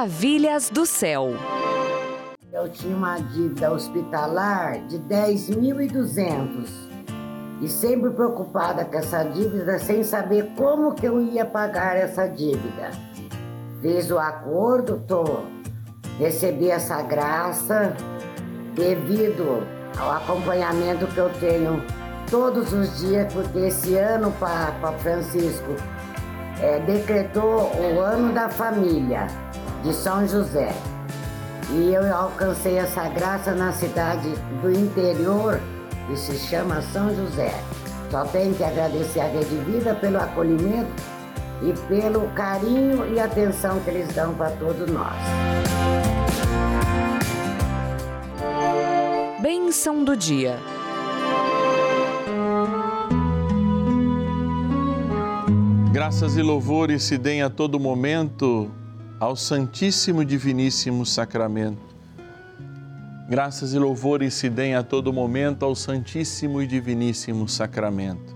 Maravilhas 0.00 0.70
do 0.70 0.86
céu. 0.86 1.34
Eu 2.50 2.70
tinha 2.70 2.96
uma 2.96 3.18
dívida 3.18 3.70
hospitalar 3.70 4.80
de 4.86 4.98
10.200 4.98 6.70
e 7.60 7.68
sempre 7.68 8.08
preocupada 8.08 8.82
com 8.86 8.96
essa 8.96 9.22
dívida, 9.24 9.78
sem 9.78 10.02
saber 10.02 10.52
como 10.56 10.94
que 10.94 11.04
eu 11.04 11.20
ia 11.20 11.44
pagar 11.44 11.98
essa 11.98 12.26
dívida. 12.26 12.92
Fiz 13.82 14.10
o 14.10 14.18
acordo, 14.18 15.04
tô, 15.06 15.22
recebi 16.18 16.70
essa 16.70 17.02
graça 17.02 17.94
devido 18.74 19.66
ao 19.98 20.12
acompanhamento 20.12 21.06
que 21.08 21.18
eu 21.18 21.28
tenho 21.38 21.84
todos 22.30 22.72
os 22.72 23.00
dias, 23.00 23.30
porque 23.30 23.58
esse 23.58 23.96
ano, 23.96 24.32
Papa 24.40 24.92
Francisco 25.00 25.76
é, 26.58 26.78
decretou 26.78 27.70
o 27.76 28.00
ano 28.00 28.32
da 28.32 28.48
família 28.48 29.26
de 29.82 29.94
São 29.94 30.26
José. 30.26 30.74
E 31.70 31.94
eu 31.94 32.14
alcancei 32.14 32.78
essa 32.78 33.08
graça 33.08 33.54
na 33.54 33.72
cidade 33.72 34.28
do 34.60 34.70
interior 34.70 35.60
que 36.06 36.16
se 36.16 36.36
chama 36.36 36.82
São 36.82 37.14
José. 37.14 37.54
Só 38.10 38.24
tenho 38.24 38.54
que 38.54 38.64
agradecer 38.64 39.20
a 39.20 39.28
Rede 39.28 39.54
Vida 39.56 39.94
pelo 39.94 40.18
acolhimento 40.18 40.90
e 41.62 41.72
pelo 41.86 42.28
carinho 42.30 43.06
e 43.14 43.20
atenção 43.20 43.78
que 43.80 43.90
eles 43.90 44.08
dão 44.14 44.34
para 44.34 44.50
todos 44.50 44.90
nós. 44.90 45.14
Bênção 49.40 50.02
do 50.02 50.16
dia. 50.16 50.58
Graças 55.92 56.36
e 56.36 56.42
louvores 56.42 57.04
se 57.04 57.16
deem 57.16 57.42
a 57.42 57.50
todo 57.50 57.78
momento 57.78 58.70
ao 59.20 59.36
Santíssimo 59.36 60.24
Diviníssimo 60.24 61.04
Sacramento. 61.04 61.94
Graças 63.28 63.74
e 63.74 63.78
louvores 63.78 64.32
se 64.32 64.48
deem 64.48 64.74
a 64.74 64.82
todo 64.82 65.12
momento 65.12 65.62
ao 65.62 65.74
Santíssimo 65.74 66.62
e 66.62 66.66
Diviníssimo 66.66 67.46
Sacramento. 67.46 68.34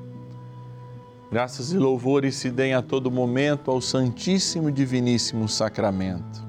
Graças 1.32 1.72
e 1.72 1.78
louvores 1.78 2.36
se 2.36 2.50
deem 2.50 2.74
a 2.74 2.82
todo 2.82 3.10
momento 3.10 3.70
ao 3.70 3.80
Santíssimo 3.80 4.68
e 4.68 4.72
Diviníssimo 4.72 5.48
Sacramento. 5.48 6.44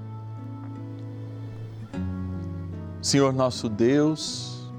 Senhor 3.02 3.32
nosso 3.32 3.70
Deus, 3.70 4.70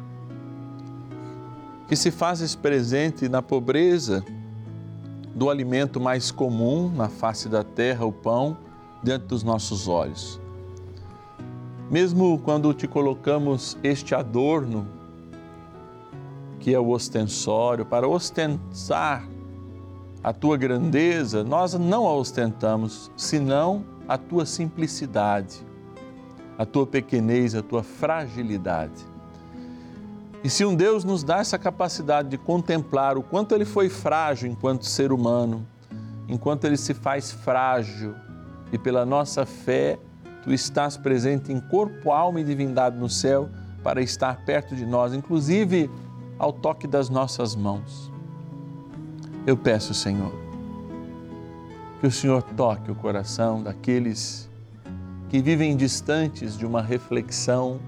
que 1.89 1.97
se 1.97 2.11
fazes 2.11 2.55
presente 2.55 3.27
na 3.27 3.41
pobreza 3.41 4.23
do 5.35 5.49
alimento 5.49 5.99
mais 5.99 6.31
comum 6.31 6.93
na 6.95 7.09
face 7.09 7.49
da 7.49 7.65
terra, 7.65 8.05
o 8.05 8.13
pão, 8.13 8.66
diante 9.07 9.27
dos 9.27 9.45
nossos 9.45 9.87
olhos. 9.87 10.41
Mesmo 11.89 12.41
quando 12.41 12.75
te 12.75 12.89
colocamos 12.89 13.79
este 13.85 14.17
adorno, 14.17 14.89
que 16.59 16.75
é 16.75 16.81
o 16.81 16.89
ostensório, 16.89 17.87
para 17.87 18.09
ostentar 18.09 19.25
a 20.25 20.33
tua 20.33 20.57
grandeza, 20.57 21.45
nós 21.45 21.75
não 21.75 22.05
a 22.05 22.15
ostentamos, 22.15 23.09
senão 23.17 23.85
a 24.09 24.19
tua 24.19 24.45
simplicidade, 24.45 25.65
a 26.59 26.67
tua 26.67 26.85
pequenez, 26.85 27.55
a 27.55 27.63
tua 27.63 27.85
fragilidade. 27.85 29.07
E 30.43 30.51
se 30.51 30.65
um 30.65 30.75
Deus 30.75 31.05
nos 31.05 31.23
dá 31.23 31.39
essa 31.39 31.57
capacidade 31.57 32.29
de 32.29 32.39
contemplar 32.39 33.17
o 33.17 33.23
quanto 33.23 33.55
ele 33.55 33.65
foi 33.65 33.89
frágil 33.89 34.51
enquanto 34.51 34.85
ser 34.85 35.13
humano, 35.13 35.65
enquanto 36.29 36.65
ele 36.65 36.77
se 36.77 36.93
faz 36.93 37.31
frágil 37.31 38.26
e 38.73 38.79
pela 38.79 39.07
nossa 39.07 39.47
fé, 39.47 39.99
tu 40.43 40.53
estás 40.53 40.97
presente 40.97 41.53
em 41.53 41.61
corpo, 41.61 42.11
alma 42.11 42.41
e 42.41 42.45
divindade 42.45 42.97
no 42.97 43.09
céu 43.09 43.49
para 43.83 44.01
estar 44.01 44.45
perto 44.45 44.75
de 44.75 44.85
nós, 44.85 45.13
inclusive 45.13 45.91
ao 46.39 46.53
toque 46.53 46.87
das 46.87 47.09
nossas 47.09 47.55
mãos. 47.55 48.11
Eu 49.47 49.57
peço, 49.57 49.95
Senhor, 49.95 50.33
que 52.01 52.07
o 52.07 52.11
Senhor 52.11 52.43
toque 52.43 52.91
o 52.91 52.95
coração 52.95 53.63
daqueles 53.63 54.51
que 55.29 55.41
vivem 55.41 55.77
distantes 55.77 56.57
de 56.57 56.67
uma 56.67 56.83
reflexão 56.83 57.79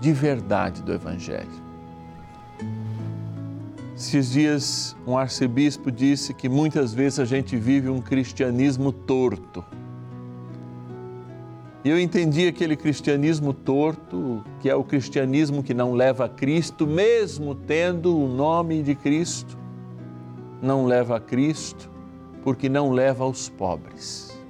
de 0.00 0.12
verdade 0.12 0.82
do 0.82 0.92
Evangelho. 0.92 1.67
Esses 3.98 4.30
dias, 4.30 4.96
um 5.04 5.18
arcebispo 5.18 5.90
disse 5.90 6.32
que 6.32 6.48
muitas 6.48 6.94
vezes 6.94 7.18
a 7.18 7.24
gente 7.24 7.56
vive 7.56 7.88
um 7.88 8.00
cristianismo 8.00 8.92
torto. 8.92 9.64
E 11.84 11.90
eu 11.90 11.98
entendi 11.98 12.46
aquele 12.46 12.76
cristianismo 12.76 13.52
torto, 13.52 14.44
que 14.60 14.70
é 14.70 14.74
o 14.76 14.84
cristianismo 14.84 15.64
que 15.64 15.74
não 15.74 15.94
leva 15.94 16.26
a 16.26 16.28
Cristo, 16.28 16.86
mesmo 16.86 17.56
tendo 17.56 18.16
o 18.16 18.28
nome 18.28 18.84
de 18.84 18.94
Cristo, 18.94 19.58
não 20.62 20.86
leva 20.86 21.16
a 21.16 21.20
Cristo, 21.20 21.90
porque 22.44 22.68
não 22.68 22.92
leva 22.92 23.24
aos 23.24 23.48
pobres. 23.48 24.40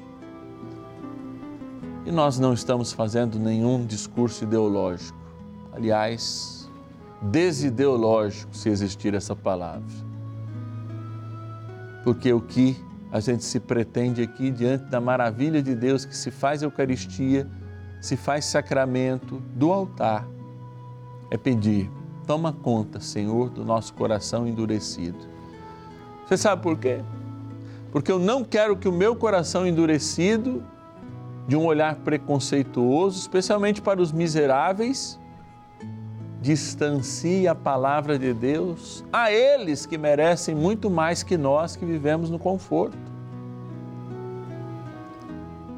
E 2.04 2.12
nós 2.12 2.38
não 2.38 2.52
estamos 2.52 2.92
fazendo 2.92 3.38
nenhum 3.38 3.87
discurso 3.87 4.44
ideológico. 4.44 5.18
Aliás, 5.72 6.57
desideológico, 7.22 8.57
se 8.57 8.68
existir 8.68 9.14
essa 9.14 9.35
palavra. 9.35 9.83
Porque 12.04 12.33
o 12.33 12.40
que 12.40 12.76
a 13.11 13.20
gente 13.20 13.44
se 13.44 13.59
pretende 13.59 14.22
aqui 14.22 14.50
diante 14.50 14.85
da 14.85 15.00
maravilha 15.00 15.62
de 15.62 15.74
Deus 15.74 16.04
que 16.04 16.16
se 16.16 16.31
faz 16.31 16.62
Eucaristia, 16.62 17.48
se 18.00 18.16
faz 18.16 18.44
sacramento 18.44 19.42
do 19.54 19.72
altar, 19.72 20.26
é 21.31 21.37
pedir, 21.37 21.90
toma 22.26 22.52
conta, 22.52 23.00
Senhor, 23.00 23.50
do 23.50 23.64
nosso 23.64 23.92
coração 23.94 24.46
endurecido. 24.46 25.18
Você 26.26 26.37
sabe 26.37 26.62
por 26.62 26.78
quê? 26.78 27.00
Porque 27.90 28.12
eu 28.12 28.18
não 28.18 28.44
quero 28.44 28.76
que 28.76 28.88
o 28.88 28.92
meu 28.92 29.16
coração 29.16 29.66
endurecido, 29.66 30.62
de 31.46 31.57
um 31.57 31.64
olhar 31.64 31.96
preconceituoso, 31.96 33.18
especialmente 33.18 33.81
para 33.81 34.02
os 34.02 34.12
miseráveis, 34.12 35.18
distancie 36.40 37.48
a 37.48 37.55
palavra 37.55 38.18
de 38.18 38.33
Deus 38.33 39.05
a 39.12 39.33
eles 39.33 39.87
que 39.87 39.98
merecem 39.98 40.55
muito 40.55 40.88
mais 40.88 41.22
que 41.22 41.37
nós 41.37 41.74
que 41.74 41.85
vivemos 41.85 42.31
no 42.31 42.38
conforto. 42.38 42.96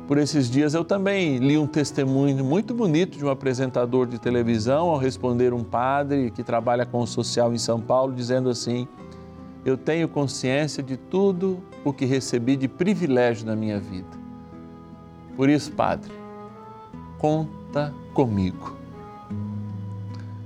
Por 0.07 0.19
esses 0.19 0.51
dias 0.51 0.75
eu 0.75 0.85
também 0.85 1.39
li 1.39 1.57
um 1.57 1.67
testemunho 1.67 2.45
muito 2.45 2.75
bonito 2.75 3.17
de 3.17 3.25
um 3.25 3.31
apresentador 3.31 4.07
de 4.07 4.19
televisão 4.19 4.89
ao 4.89 4.99
responder 4.99 5.55
um 5.55 5.63
padre 5.63 6.31
que 6.31 6.43
trabalha 6.43 6.85
com 6.85 7.01
o 7.01 7.07
social 7.07 7.55
em 7.55 7.59
São 7.59 7.81
Paulo, 7.81 8.13
dizendo 8.13 8.51
assim: 8.51 8.89
Eu 9.65 9.79
tenho 9.79 10.09
consciência 10.09 10.83
de 10.83 10.97
tudo 10.97 11.61
o 11.85 11.93
que 11.93 12.05
recebi 12.05 12.57
de 12.57 12.67
privilégio 12.67 13.47
na 13.47 13.55
minha 13.55 13.79
vida. 13.79 14.19
Por 15.37 15.49
isso, 15.49 15.71
padre, 15.73 16.13
conta 17.17 17.95
comigo 18.13 18.80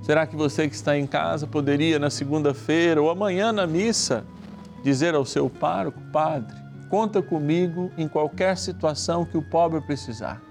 Será 0.04 0.26
que 0.26 0.36
você 0.36 0.68
que 0.68 0.74
está 0.74 0.98
em 0.98 1.06
casa 1.06 1.46
poderia, 1.46 1.98
na 1.98 2.10
segunda-feira 2.10 3.00
ou 3.00 3.08
amanhã 3.08 3.52
na 3.52 3.66
missa, 3.66 4.22
dizer 4.82 5.14
ao 5.14 5.24
seu 5.24 5.48
pároco, 5.48 5.98
Padre, 6.12 6.54
conta 6.90 7.22
comigo 7.22 7.90
em 7.96 8.06
qualquer 8.06 8.58
situação 8.58 9.24
que 9.24 9.38
o 9.38 9.42
pobre 9.42 9.80
precisar? 9.80 10.42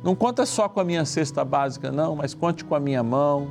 Não 0.00 0.14
conta 0.14 0.46
só 0.46 0.68
com 0.68 0.78
a 0.78 0.84
minha 0.84 1.04
cesta 1.04 1.44
básica, 1.44 1.90
não, 1.90 2.14
mas 2.14 2.34
conte 2.34 2.64
com 2.64 2.76
a 2.76 2.78
minha 2.78 3.02
mão, 3.02 3.50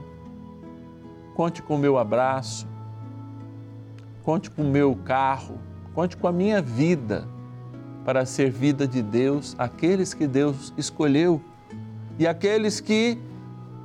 conte 1.35 1.61
com 1.61 1.75
o 1.75 1.77
meu 1.77 1.97
abraço, 1.97 2.65
conte 4.23 4.49
com 4.49 4.61
o 4.61 4.71
meu 4.71 4.95
carro, 4.95 5.59
conte 5.93 6.15
com 6.15 6.25
a 6.25 6.31
minha 6.31 6.61
vida 6.61 7.27
para 8.05 8.25
ser 8.25 8.49
vida 8.49 8.87
de 8.87 9.01
Deus, 9.01 9.57
aqueles 9.59 10.13
que 10.13 10.25
Deus 10.25 10.73
escolheu 10.77 11.41
e 12.17 12.25
aqueles 12.25 12.79
que 12.79 13.26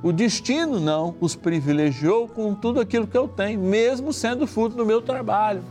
o 0.03 0.11
destino 0.11 0.81
não 0.81 1.15
os 1.21 1.33
privilegiou 1.33 2.27
com 2.27 2.53
tudo 2.53 2.81
aquilo 2.81 3.07
que 3.07 3.17
eu 3.17 3.25
tenho, 3.25 3.61
mesmo 3.61 4.11
sendo 4.11 4.45
fruto 4.45 4.75
do 4.75 4.85
meu 4.85 5.01
trabalho. 5.01 5.63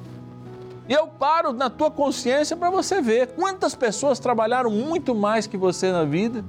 E 0.89 0.93
eu 0.95 1.07
paro 1.07 1.53
na 1.53 1.69
tua 1.69 1.91
consciência 1.91 2.57
para 2.57 2.71
você 2.71 3.03
ver 3.03 3.35
quantas 3.35 3.75
pessoas 3.75 4.19
trabalharam 4.19 4.71
muito 4.71 5.15
mais 5.15 5.47
que 5.47 5.59
você 5.59 5.93
na 5.93 6.05
vida 6.05 6.43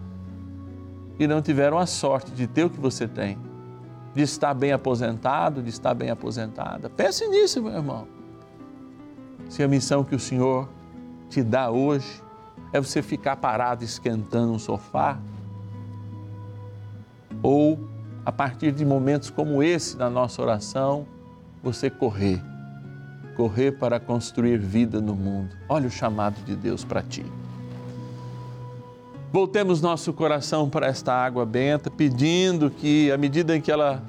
e 1.20 1.28
não 1.28 1.42
tiveram 1.42 1.78
a 1.78 1.86
sorte 1.86 2.32
de 2.32 2.48
ter 2.48 2.64
o 2.64 2.70
que 2.70 2.80
você 2.80 3.06
tem, 3.06 3.38
de 4.16 4.22
estar 4.22 4.54
bem 4.54 4.72
aposentado, 4.72 5.62
de 5.62 5.70
estar 5.70 5.94
bem 5.94 6.10
aposentada. 6.10 6.90
Pense 6.90 7.28
nisso, 7.28 7.62
meu 7.62 7.74
irmão. 7.74 8.08
Se 9.50 9.62
a 9.62 9.68
missão 9.68 10.06
que 10.06 10.16
o 10.16 10.20
Senhor 10.20 10.70
te 11.30 11.44
dá 11.44 11.70
hoje 11.70 12.24
é 12.72 12.80
você 12.80 13.02
ficar 13.02 13.36
parado 13.36 13.84
esquentando 13.84 14.54
um 14.54 14.60
sofá, 14.60 15.20
ou 17.44 17.78
a 18.26 18.32
partir 18.32 18.72
de 18.72 18.86
momentos 18.86 19.30
como 19.30 19.62
esse 19.62 19.98
na 19.98 20.10
nossa 20.10 20.42
oração, 20.42 21.06
você 21.62 21.90
correr, 21.90 22.42
correr 23.36 23.74
para 23.74 24.00
construir 24.00 24.58
vida 24.58 25.02
no 25.02 25.14
mundo. 25.14 25.54
Olha 25.68 25.88
o 25.88 25.92
chamado 25.92 26.42
de 26.46 26.56
Deus 26.56 26.86
para 26.86 27.02
ti. 27.02 27.26
Voltemos 29.32 29.82
nosso 29.82 30.14
coração 30.14 30.70
para 30.70 30.88
esta 30.88 31.14
água 31.14 31.46
benta, 31.46 31.90
pedindo 31.90 32.70
que, 32.70 33.12
à 33.12 33.18
medida 33.18 33.58
em 33.58 33.60
que 33.60 33.72
ela 33.72 34.02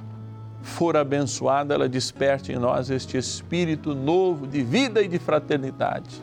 for 0.62 0.97
abençoada, 0.97 1.75
ela 1.75 1.88
desperte 1.88 2.53
em 2.53 2.57
nós 2.57 2.90
este 2.90 3.16
espírito 3.16 3.94
novo 3.94 4.47
de 4.47 4.62
vida 4.62 5.03
e 5.03 5.09
de 5.09 5.18
fraternidade. 5.18 6.23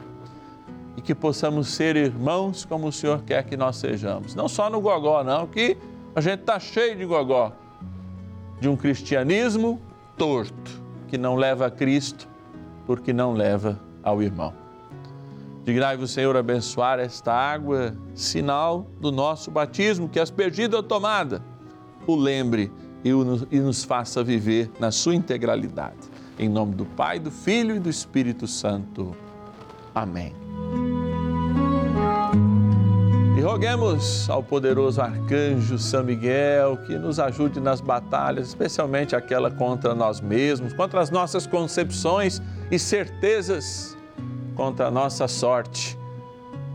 E 0.96 1.02
que 1.02 1.16
possamos 1.16 1.68
ser 1.70 1.96
irmãos 1.96 2.64
como 2.64 2.88
o 2.88 2.92
Senhor 2.92 3.24
quer 3.24 3.44
que 3.44 3.58
nós 3.58 3.78
sejamos. 3.78 4.36
Não 4.36 4.48
só 4.48 4.70
no 4.70 4.80
gogó, 4.80 5.24
não, 5.24 5.48
que 5.48 5.78
a 6.16 6.22
gente 6.22 6.42
está 6.42 6.60
cheio 6.60 6.96
de 6.96 7.06
gogó, 7.06 7.54
de 8.60 8.68
um 8.68 8.76
cristianismo 8.76 9.82
torto, 10.18 10.82
que 11.08 11.18
não 11.18 11.36
leva 11.36 11.66
a 11.68 11.72
Cristo, 11.72 12.28
porque 12.86 13.14
não 13.14 13.34
leva 13.34 13.80
ao 14.04 14.22
irmão. 14.22 14.54
Dignai-vos, 15.64 16.12
Senhor, 16.12 16.36
abençoar 16.36 17.00
esta 17.00 17.32
água, 17.34 17.96
sinal 18.16 18.88
do 19.00 19.12
nosso 19.12 19.52
batismo, 19.52 20.10
que 20.10 20.20
aspergida 20.20 20.78
ou 20.78 20.84
tomada, 20.84 21.44
o 22.08 22.16
lembre 22.16 22.72
e 23.04 23.60
nos 23.60 23.84
faça 23.84 24.24
viver 24.24 24.72
na 24.80 24.92
sua 24.92 25.16
integralidade. 25.16 26.10
Em 26.38 26.50
nome 26.50 26.76
do 26.76 26.86
Pai, 26.86 27.20
do 27.20 27.32
Filho 27.32 27.76
e 27.76 27.80
do 27.80 27.90
Espírito 27.90 28.48
Santo. 28.48 29.16
Amém. 29.94 30.51
E 33.42 33.44
roguemos 33.44 34.30
ao 34.30 34.44
poderoso 34.44 35.02
arcanjo 35.02 35.76
São 35.80 36.04
Miguel 36.04 36.78
que 36.86 36.96
nos 36.96 37.20
ajude 37.20 37.60
nas 37.60 37.82
batalhas, 37.82 38.50
especialmente 38.50 39.16
aquela 39.16 39.50
contra 39.50 39.96
nós 39.96 40.22
mesmos, 40.22 40.74
contra 40.74 41.02
as 41.02 41.10
nossas 41.10 41.48
concepções 41.48 42.40
e 42.70 42.78
certezas, 42.78 43.98
contra 44.56 44.90
a 44.90 44.92
nossa 44.92 45.28
sorte, 45.28 45.98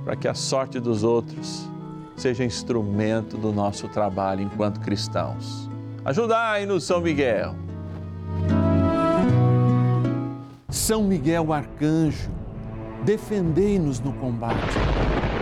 para 0.05 0.17
que 0.17 0.27
a 0.27 0.35
sorte 0.35 0.81
dos 0.81 1.05
outros 1.05 1.71
seja 2.17 2.45
instrumento 2.45 3.37
do 3.37 3.53
nosso 3.53 3.87
trabalho 3.87 4.41
enquanto 4.43 4.81
cristãos. 4.81 5.71
Ajudai-nos, 6.05 6.83
São 6.83 7.01
Miguel. 7.01 7.55
São 10.69 11.05
Miguel 11.05 11.53
arcanjo, 11.53 12.29
defendei-nos 13.05 14.01
no 14.01 14.13
combate 14.15 14.96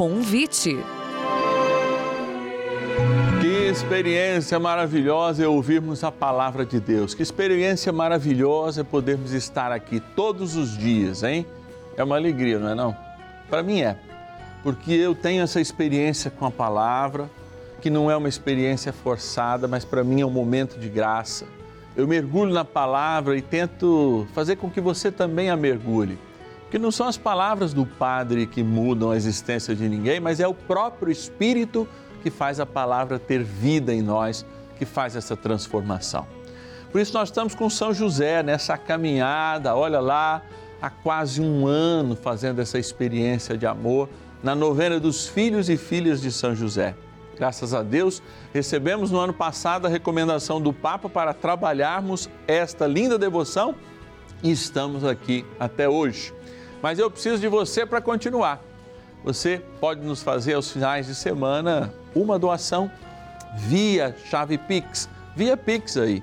Convite. 0.00 0.78
Que 3.38 3.68
experiência 3.70 4.58
maravilhosa 4.58 5.44
é 5.44 5.46
ouvirmos 5.46 6.02
a 6.02 6.10
palavra 6.10 6.64
de 6.64 6.80
Deus. 6.80 7.12
Que 7.12 7.22
experiência 7.22 7.92
maravilhosa 7.92 8.80
é 8.80 8.84
podermos 8.84 9.34
estar 9.34 9.70
aqui 9.70 10.00
todos 10.16 10.56
os 10.56 10.74
dias, 10.74 11.22
hein? 11.22 11.44
É 11.98 12.02
uma 12.02 12.16
alegria, 12.16 12.58
não 12.58 12.70
é 12.70 12.74
não? 12.74 12.96
Para 13.50 13.62
mim 13.62 13.82
é. 13.82 13.94
Porque 14.62 14.90
eu 14.90 15.14
tenho 15.14 15.42
essa 15.42 15.60
experiência 15.60 16.30
com 16.30 16.46
a 16.46 16.50
palavra, 16.50 17.28
que 17.82 17.90
não 17.90 18.10
é 18.10 18.16
uma 18.16 18.28
experiência 18.30 18.94
forçada, 18.94 19.68
mas 19.68 19.84
para 19.84 20.02
mim 20.02 20.22
é 20.22 20.24
um 20.24 20.30
momento 20.30 20.80
de 20.80 20.88
graça. 20.88 21.44
Eu 21.94 22.08
mergulho 22.08 22.54
na 22.54 22.64
palavra 22.64 23.36
e 23.36 23.42
tento 23.42 24.26
fazer 24.32 24.56
com 24.56 24.70
que 24.70 24.80
você 24.80 25.12
também 25.12 25.50
a 25.50 25.56
mergulhe 25.58 26.18
Porque 26.70 26.78
não 26.78 26.92
são 26.92 27.08
as 27.08 27.16
palavras 27.16 27.74
do 27.74 27.84
Padre 27.84 28.46
que 28.46 28.62
mudam 28.62 29.10
a 29.10 29.16
existência 29.16 29.74
de 29.74 29.88
ninguém, 29.88 30.20
mas 30.20 30.38
é 30.38 30.46
o 30.46 30.54
próprio 30.54 31.10
Espírito 31.10 31.88
que 32.22 32.30
faz 32.30 32.60
a 32.60 32.64
palavra 32.64 33.18
ter 33.18 33.42
vida 33.42 33.92
em 33.92 34.00
nós, 34.00 34.46
que 34.78 34.86
faz 34.86 35.16
essa 35.16 35.36
transformação. 35.36 36.28
Por 36.92 37.00
isso 37.00 37.12
nós 37.12 37.28
estamos 37.28 37.56
com 37.56 37.68
São 37.68 37.92
José 37.92 38.40
nessa 38.44 38.78
caminhada, 38.78 39.74
olha 39.74 39.98
lá, 39.98 40.42
há 40.80 40.88
quase 40.88 41.42
um 41.42 41.66
ano 41.66 42.14
fazendo 42.14 42.60
essa 42.60 42.78
experiência 42.78 43.58
de 43.58 43.66
amor 43.66 44.08
na 44.40 44.54
novena 44.54 45.00
dos 45.00 45.26
filhos 45.26 45.68
e 45.68 45.76
filhas 45.76 46.20
de 46.20 46.30
São 46.30 46.54
José. 46.54 46.94
Graças 47.36 47.74
a 47.74 47.82
Deus, 47.82 48.22
recebemos 48.54 49.10
no 49.10 49.18
ano 49.18 49.32
passado 49.32 49.88
a 49.88 49.90
recomendação 49.90 50.60
do 50.60 50.72
Papa 50.72 51.08
para 51.08 51.34
trabalharmos 51.34 52.30
esta 52.46 52.86
linda 52.86 53.18
devoção 53.18 53.74
e 54.40 54.52
estamos 54.52 55.04
aqui 55.04 55.44
até 55.58 55.88
hoje. 55.88 56.32
Mas 56.82 56.98
eu 56.98 57.10
preciso 57.10 57.38
de 57.38 57.48
você 57.48 57.84
para 57.84 58.00
continuar. 58.00 58.62
Você 59.22 59.62
pode 59.80 60.00
nos 60.00 60.22
fazer 60.22 60.54
aos 60.54 60.70
finais 60.70 61.06
de 61.06 61.14
semana 61.14 61.92
uma 62.14 62.38
doação 62.38 62.90
via 63.56 64.14
chave 64.26 64.56
Pix, 64.56 65.08
via 65.36 65.56
Pix 65.56 65.96
aí. 65.96 66.22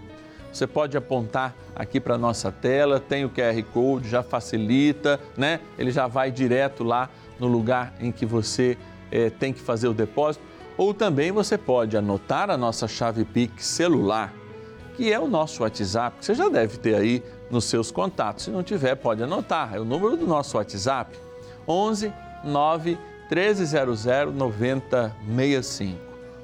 Você 0.51 0.65
pode 0.65 0.97
apontar 0.97 1.53
aqui 1.75 1.99
para 1.99 2.17
nossa 2.17 2.51
tela, 2.51 2.99
tem 2.99 3.23
o 3.23 3.29
QR 3.29 3.61
Code, 3.71 4.09
já 4.09 4.23
facilita, 4.23 5.19
né? 5.37 5.59
Ele 5.77 5.91
já 5.91 6.07
vai 6.07 6.31
direto 6.31 6.83
lá 6.83 7.09
no 7.39 7.45
lugar 7.45 7.93
em 7.99 8.11
que 8.11 8.25
você 8.25 8.75
eh, 9.11 9.29
tem 9.29 9.53
que 9.53 9.59
fazer 9.59 9.87
o 9.87 9.93
depósito. 9.93 10.43
Ou 10.75 10.93
também 10.93 11.31
você 11.31 11.57
pode 11.57 11.95
anotar 11.95 12.49
a 12.49 12.57
nossa 12.57 12.87
chave 12.87 13.23
Pix 13.23 13.65
celular, 13.65 14.33
que 14.95 15.13
é 15.13 15.19
o 15.19 15.27
nosso 15.27 15.61
WhatsApp, 15.61 16.17
que 16.17 16.25
você 16.25 16.33
já 16.33 16.49
deve 16.49 16.77
ter 16.77 16.95
aí 16.95 17.23
nos 17.49 17.65
seus 17.65 17.91
contatos. 17.91 18.45
Se 18.45 18.51
não 18.51 18.63
tiver, 18.63 18.95
pode 18.95 19.23
anotar. 19.23 19.75
É 19.75 19.79
o 19.79 19.85
número 19.85 20.17
do 20.17 20.27
nosso 20.27 20.57
WhatsApp: 20.57 21.17
11 21.67 22.11
9 22.43 22.97
1300 23.29 24.05
9065. 24.33 25.97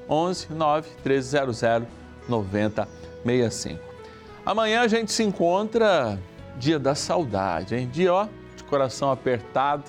11 0.08 0.52
9 0.52 0.88
1300 1.04 1.88
9065. 2.28 3.80
Amanhã 4.44 4.82
a 4.82 4.88
gente 4.88 5.10
se 5.12 5.22
encontra 5.22 6.18
dia 6.58 6.78
da 6.78 6.94
saudade, 6.94 7.74
hein? 7.74 7.88
Dia 7.90 8.12
ó, 8.12 8.26
de 8.56 8.62
coração 8.64 9.10
apertado, 9.10 9.84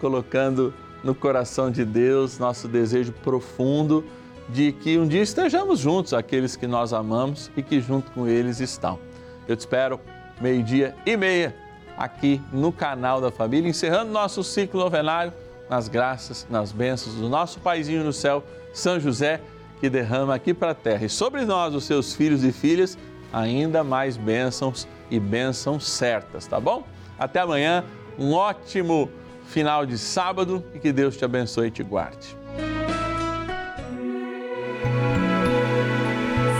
colocando 0.00 0.74
no 1.02 1.14
coração 1.14 1.70
de 1.70 1.84
Deus 1.84 2.38
nosso 2.38 2.68
desejo 2.68 3.12
profundo 3.12 4.04
de 4.48 4.72
que 4.72 4.98
um 4.98 5.06
dia 5.06 5.22
estejamos 5.22 5.78
juntos, 5.78 6.12
aqueles 6.12 6.56
que 6.56 6.66
nós 6.66 6.92
amamos 6.92 7.50
e 7.56 7.62
que 7.62 7.80
junto 7.80 8.10
com 8.10 8.26
eles 8.26 8.60
estão. 8.60 8.98
Eu 9.46 9.56
te 9.56 9.60
espero 9.60 10.00
meio-dia 10.40 10.94
e 11.04 11.16
meia 11.16 11.54
aqui 11.96 12.40
no 12.52 12.72
canal 12.72 13.20
da 13.20 13.30
família, 13.30 13.68
encerrando 13.68 14.10
nosso 14.10 14.42
ciclo 14.42 14.80
novenário 14.80 15.32
nas 15.68 15.88
graças, 15.88 16.46
nas 16.50 16.72
bênçãos 16.72 17.14
do 17.14 17.28
nosso 17.28 17.60
paizinho 17.60 18.04
no 18.04 18.12
céu, 18.12 18.44
São 18.72 18.98
José, 18.98 19.40
que 19.80 19.88
derrama 19.88 20.34
aqui 20.34 20.52
para 20.52 20.72
a 20.72 20.74
terra 20.74 21.04
e 21.04 21.08
sobre 21.08 21.44
nós, 21.44 21.74
os 21.74 21.84
seus 21.84 22.14
filhos 22.14 22.44
e 22.44 22.52
filhas, 22.52 22.98
ainda 23.32 23.82
mais 23.82 24.16
bênçãos 24.16 24.86
e 25.10 25.18
bênçãos 25.18 25.88
certas, 25.88 26.46
tá 26.46 26.60
bom? 26.60 26.84
Até 27.18 27.40
amanhã, 27.40 27.84
um 28.18 28.32
ótimo 28.32 29.10
final 29.46 29.86
de 29.86 29.98
sábado 29.98 30.64
e 30.74 30.78
que 30.78 30.92
Deus 30.92 31.16
te 31.16 31.24
abençoe 31.24 31.68
e 31.68 31.70
te 31.70 31.82
guarde. 31.82 32.36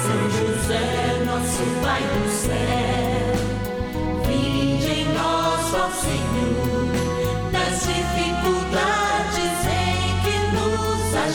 São 0.01 0.31
José, 0.31 1.25
nosso 1.25 1.63
Pai 1.83 2.03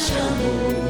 nos 0.10 0.87